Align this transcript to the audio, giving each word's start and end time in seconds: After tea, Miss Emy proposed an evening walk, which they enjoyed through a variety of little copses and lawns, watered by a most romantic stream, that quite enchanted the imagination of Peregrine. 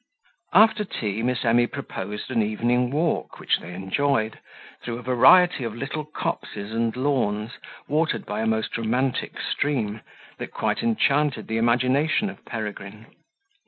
After 0.55 0.83
tea, 0.83 1.21
Miss 1.21 1.45
Emy 1.45 1.67
proposed 1.67 2.31
an 2.31 2.41
evening 2.41 2.89
walk, 2.89 3.39
which 3.39 3.59
they 3.59 3.71
enjoyed 3.75 4.39
through 4.81 4.97
a 4.97 5.03
variety 5.03 5.63
of 5.63 5.75
little 5.75 6.05
copses 6.05 6.71
and 6.71 6.95
lawns, 6.95 7.59
watered 7.87 8.25
by 8.25 8.41
a 8.41 8.47
most 8.47 8.75
romantic 8.79 9.39
stream, 9.39 10.01
that 10.39 10.49
quite 10.53 10.81
enchanted 10.81 11.47
the 11.47 11.57
imagination 11.59 12.31
of 12.31 12.43
Peregrine. 12.45 13.13